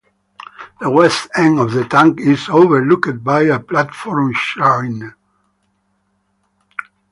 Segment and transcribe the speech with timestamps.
[0.79, 5.13] The west end of the tank is overlooked by a platform shrine.